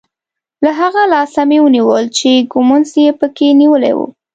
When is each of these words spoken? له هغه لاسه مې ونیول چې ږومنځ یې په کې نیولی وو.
له 0.63 0.71
هغه 0.79 1.01
لاسه 1.13 1.41
مې 1.49 1.57
ونیول 1.63 2.05
چې 2.17 2.29
ږومنځ 2.51 2.87
یې 3.03 3.09
په 3.19 3.27
کې 3.35 3.47
نیولی 3.61 3.93
وو. 3.97 4.07